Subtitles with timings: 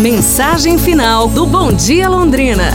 [0.00, 2.70] Mensagem final do Bom Dia Londrina.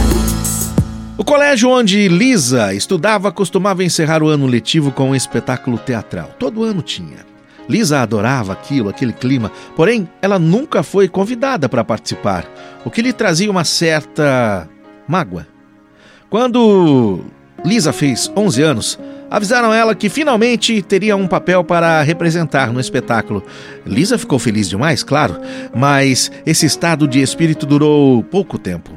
[1.17, 6.31] O colégio onde Lisa estudava costumava encerrar o ano letivo com um espetáculo teatral.
[6.39, 7.25] Todo ano tinha.
[7.67, 12.45] Lisa adorava aquilo, aquele clima, porém ela nunca foi convidada para participar,
[12.85, 14.69] o que lhe trazia uma certa
[15.05, 15.45] mágoa.
[16.29, 17.25] Quando
[17.65, 18.99] Lisa fez 11 anos,
[19.29, 23.43] avisaram ela que finalmente teria um papel para representar no espetáculo.
[23.85, 25.39] Lisa ficou feliz demais, claro,
[25.75, 28.91] mas esse estado de espírito durou pouco tempo.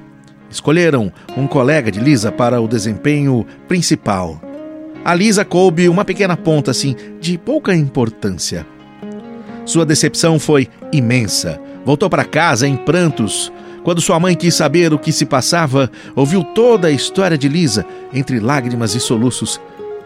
[0.50, 4.41] Escolheram um colega de Lisa para o desempenho principal.
[5.05, 8.66] A Lisa coube uma pequena ponta assim, de pouca importância.
[9.64, 11.60] Sua decepção foi imensa.
[11.84, 13.52] Voltou para casa em prantos.
[13.84, 17.86] Quando sua mãe quis saber o que se passava, ouviu toda a história de Lisa,
[18.12, 19.60] entre lágrimas e soluços.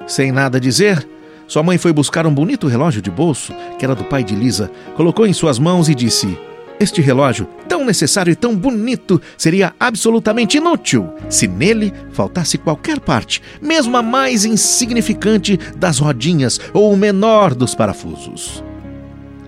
[0.06, 1.06] Sem nada dizer,
[1.46, 4.70] sua mãe foi buscar um bonito relógio de bolso, que era do pai de Lisa,
[4.94, 6.38] colocou em suas mãos e disse:
[6.80, 13.42] Este relógio, tão necessário e tão bonito, seria absolutamente inútil se nele faltasse qualquer parte,
[13.60, 18.62] mesmo a mais insignificante das rodinhas ou o menor dos parafusos.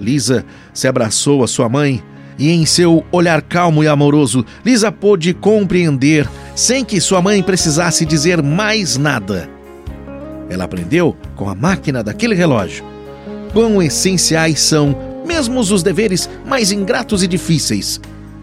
[0.01, 2.03] Lisa se abraçou a sua mãe
[2.39, 8.05] e, em seu olhar calmo e amoroso, Lisa pôde compreender, sem que sua mãe precisasse
[8.05, 9.56] dizer mais nada
[10.49, 12.85] ela aprendeu com a máquina daquele relógio.
[13.53, 18.01] Quão essenciais são, mesmo os deveres mais ingratos e difíceis,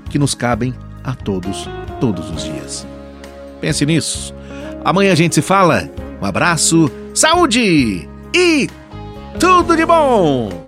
[0.10, 2.86] que nos cabem a todos, todos os dias.
[3.60, 4.34] Pense nisso.
[4.84, 5.90] Amanhã a gente se fala.
[6.22, 8.70] Um abraço, saúde e
[9.40, 10.62] tudo de bom!